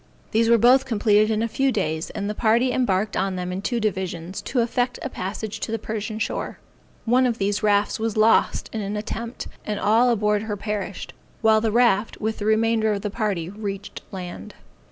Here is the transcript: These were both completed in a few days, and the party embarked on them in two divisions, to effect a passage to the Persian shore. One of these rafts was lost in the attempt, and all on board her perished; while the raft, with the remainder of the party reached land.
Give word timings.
These 0.31 0.49
were 0.49 0.57
both 0.57 0.85
completed 0.87 1.29
in 1.29 1.43
a 1.43 1.47
few 1.47 1.71
days, 1.71 2.09
and 2.09 2.27
the 2.27 2.33
party 2.33 2.71
embarked 2.71 3.15
on 3.15 3.35
them 3.35 3.51
in 3.51 3.61
two 3.61 3.79
divisions, 3.79 4.41
to 4.41 4.61
effect 4.61 4.97
a 5.03 5.11
passage 5.11 5.59
to 5.59 5.71
the 5.71 5.77
Persian 5.77 6.17
shore. 6.17 6.57
One 7.05 7.27
of 7.27 7.37
these 7.37 7.61
rafts 7.61 7.99
was 7.99 8.17
lost 8.17 8.67
in 8.73 8.81
the 8.93 8.97
attempt, 8.99 9.47
and 9.63 9.79
all 9.79 10.09
on 10.09 10.17
board 10.17 10.41
her 10.41 10.57
perished; 10.57 11.13
while 11.41 11.61
the 11.61 11.71
raft, 11.71 12.19
with 12.19 12.39
the 12.39 12.45
remainder 12.45 12.91
of 12.93 13.03
the 13.03 13.11
party 13.11 13.47
reached 13.51 14.01
land. 14.11 14.55